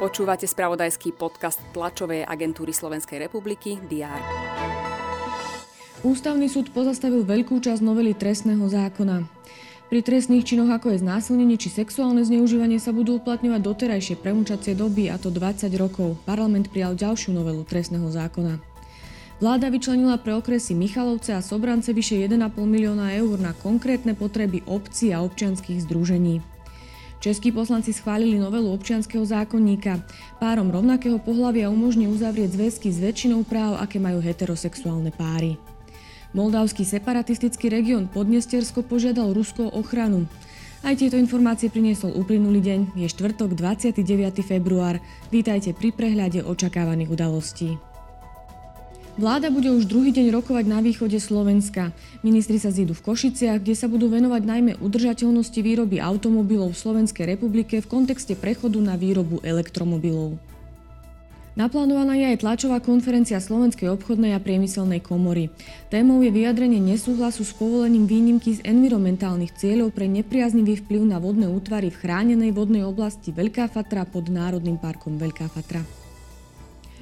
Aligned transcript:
Počúvate 0.00 0.48
spravodajský 0.48 1.12
podcast 1.12 1.60
tlačovej 1.76 2.24
agentúry 2.24 2.72
Slovenskej 2.72 3.20
republiky 3.20 3.76
DR. 3.84 4.16
Ústavný 6.00 6.48
súd 6.48 6.72
pozastavil 6.72 7.28
veľkú 7.28 7.60
časť 7.60 7.84
novely 7.84 8.16
trestného 8.16 8.64
zákona. 8.64 9.28
Pri 9.92 10.00
trestných 10.00 10.48
činoch 10.48 10.72
ako 10.72 10.96
je 10.96 11.02
znásilnenie 11.04 11.60
či 11.60 11.68
sexuálne 11.68 12.24
zneužívanie 12.24 12.80
sa 12.80 12.96
budú 12.96 13.20
uplatňovať 13.20 13.60
doterajšie 13.60 14.16
premúčacie 14.22 14.72
doby 14.72 15.12
a 15.12 15.20
to 15.20 15.28
20 15.28 15.68
rokov. 15.76 16.16
Parlament 16.24 16.72
prijal 16.72 16.96
ďalšiu 16.96 17.36
novelu 17.36 17.60
trestného 17.68 18.08
zákona. 18.08 18.69
Vláda 19.40 19.72
vyčlenila 19.72 20.20
pre 20.20 20.36
okresy 20.36 20.76
Michalovce 20.76 21.32
a 21.32 21.40
Sobrance 21.40 21.96
vyše 21.96 22.12
1,5 22.28 22.60
milióna 22.60 23.16
eur 23.16 23.40
na 23.40 23.56
konkrétne 23.56 24.12
potreby 24.12 24.60
obcí 24.68 25.16
a 25.16 25.24
občianských 25.24 25.80
združení. 25.88 26.44
Českí 27.24 27.48
poslanci 27.48 27.96
schválili 27.96 28.36
novelu 28.36 28.68
občianského 28.68 29.24
zákonníka. 29.24 30.04
Párom 30.36 30.68
rovnakého 30.68 31.16
pohľavia 31.16 31.72
umožní 31.72 32.04
uzavrieť 32.12 32.52
zväzky 32.52 32.92
s 32.92 33.00
väčšinou 33.00 33.48
práv, 33.48 33.80
aké 33.80 33.96
majú 33.96 34.20
heterosexuálne 34.20 35.08
páry. 35.08 35.56
Moldavský 36.36 36.84
separatistický 36.84 37.72
región 37.72 38.12
Podnestersko 38.12 38.84
požiadal 38.84 39.32
Rusko 39.32 39.72
o 39.72 39.80
ochranu. 39.80 40.28
Aj 40.84 40.92
tieto 40.92 41.16
informácie 41.16 41.72
priniesol 41.72 42.12
uplynulý 42.12 42.60
deň, 42.60 42.80
je 42.92 43.08
štvrtok 43.08 43.56
29. 43.56 44.04
február. 44.44 45.00
Vítajte 45.32 45.72
pri 45.72 45.96
prehľade 45.96 46.44
očakávaných 46.44 47.08
udalostí. 47.08 47.89
Vláda 49.18 49.50
bude 49.50 49.66
už 49.74 49.90
druhý 49.90 50.14
deň 50.14 50.30
rokovať 50.30 50.64
na 50.70 50.78
východe 50.78 51.18
Slovenska. 51.18 51.90
Ministri 52.22 52.62
sa 52.62 52.70
zídu 52.70 52.94
v 52.94 53.10
Košiciach, 53.10 53.58
kde 53.58 53.74
sa 53.74 53.90
budú 53.90 54.06
venovať 54.06 54.42
najmä 54.46 54.72
udržateľnosti 54.78 55.58
výroby 55.58 55.98
automobilov 55.98 56.78
v 56.78 56.82
Slovenskej 56.82 57.34
republike 57.34 57.82
v 57.82 57.90
kontexte 57.90 58.38
prechodu 58.38 58.78
na 58.78 58.94
výrobu 58.94 59.42
elektromobilov. 59.42 60.38
Naplánovaná 61.58 62.14
je 62.14 62.30
aj 62.30 62.46
tlačová 62.46 62.78
konferencia 62.78 63.36
Slovenskej 63.42 63.90
obchodnej 63.90 64.32
a 64.32 64.40
priemyselnej 64.40 65.02
komory. 65.02 65.50
Témou 65.90 66.22
je 66.22 66.30
vyjadrenie 66.30 66.78
nesúhlasu 66.78 67.42
s 67.42 67.52
povolením 67.52 68.06
výnimky 68.06 68.56
z 68.56 68.64
environmentálnych 68.64 69.58
cieľov 69.58 69.90
pre 69.90 70.06
nepriaznivý 70.06 70.80
vplyv 70.86 71.02
na 71.10 71.18
vodné 71.18 71.50
útvary 71.50 71.90
v 71.90 72.00
chránenej 72.00 72.54
vodnej 72.54 72.86
oblasti 72.86 73.34
Veľká 73.34 73.66
Fatra 73.66 74.06
pod 74.06 74.30
Národným 74.30 74.78
parkom 74.78 75.18
Veľká 75.18 75.50
Fatra. 75.50 75.99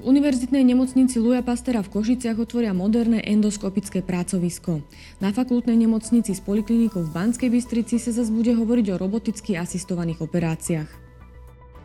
V 0.00 0.08
univerzitnej 0.08 0.64
nemocnici 0.64 1.20
Luja 1.20 1.44
Pastera 1.44 1.84
v 1.84 1.92
Košiciach 1.92 2.40
otvoria 2.40 2.72
moderné 2.72 3.20
endoskopické 3.20 4.00
pracovisko. 4.00 4.80
Na 5.20 5.28
fakultnej 5.28 5.76
nemocnici 5.76 6.32
s 6.32 6.40
poliklinikou 6.40 7.04
v 7.04 7.12
Banskej 7.12 7.52
Bystrici 7.52 8.00
sa 8.00 8.08
zase 8.08 8.32
bude 8.32 8.56
hovoriť 8.56 8.96
o 8.96 9.00
roboticky 9.00 9.60
asistovaných 9.60 10.24
operáciách. 10.24 10.88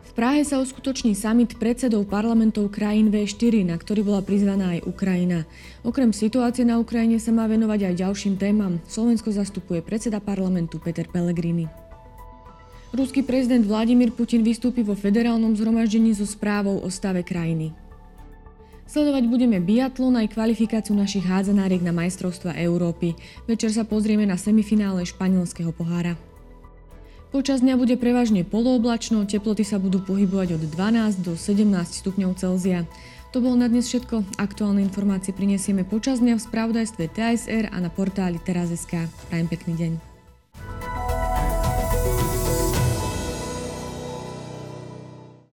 V 0.00 0.10
Prahe 0.16 0.48
sa 0.48 0.64
uskutoční 0.64 1.12
summit 1.12 1.60
predsedov 1.60 2.08
parlamentov 2.08 2.72
krajín 2.72 3.12
V4, 3.12 3.68
na 3.68 3.76
ktorý 3.76 4.00
bola 4.08 4.24
prizvaná 4.24 4.80
aj 4.80 4.88
Ukrajina. 4.88 5.44
Okrem 5.84 6.08
situácie 6.16 6.64
na 6.64 6.80
Ukrajine 6.80 7.20
sa 7.20 7.36
má 7.36 7.44
venovať 7.44 7.92
aj 7.92 7.94
ďalším 8.00 8.40
témam. 8.40 8.80
Slovensko 8.88 9.28
zastupuje 9.28 9.84
predseda 9.84 10.24
parlamentu 10.24 10.80
Peter 10.80 11.04
Pellegrini. 11.04 11.68
Ruský 12.96 13.20
prezident 13.20 13.60
Vladimír 13.68 14.08
Putin 14.08 14.40
vystúpi 14.40 14.80
vo 14.80 14.96
federálnom 14.96 15.52
zhromaždení 15.52 16.16
so 16.16 16.24
správou 16.24 16.80
o 16.80 16.88
stave 16.88 17.20
krajiny. 17.20 17.76
Sledovať 18.86 19.26
budeme 19.26 19.58
biatlon 19.58 20.14
aj 20.14 20.38
kvalifikáciu 20.38 20.94
našich 20.94 21.26
hádzanáriek 21.26 21.82
na 21.82 21.90
majstrovstva 21.90 22.54
Európy. 22.54 23.18
Večer 23.50 23.74
sa 23.74 23.82
pozrieme 23.82 24.22
na 24.24 24.38
semifinále 24.38 25.02
španielského 25.02 25.74
pohára. 25.74 26.14
Počas 27.34 27.60
dňa 27.60 27.74
bude 27.76 27.98
prevažne 27.98 28.46
polooblačno, 28.46 29.26
teploty 29.26 29.66
sa 29.66 29.82
budú 29.82 29.98
pohybovať 30.00 30.56
od 30.56 30.62
12 30.70 31.26
do 31.26 31.34
17 31.34 31.66
stupňov 32.00 32.38
Celzia. 32.38 32.86
To 33.34 33.42
bolo 33.42 33.58
na 33.58 33.68
dnes 33.68 33.90
všetko. 33.90 34.40
Aktuálne 34.40 34.80
informácie 34.80 35.34
prinesieme 35.34 35.84
počas 35.84 36.22
dňa 36.22 36.38
v 36.38 36.44
spravodajstve 36.46 37.04
TSR 37.10 37.74
a 37.74 37.76
na 37.82 37.90
portáli 37.92 38.40
teraz.sk. 38.40 39.10
Prajem 39.28 39.48
pekný 39.50 39.74
deň. 39.76 40.15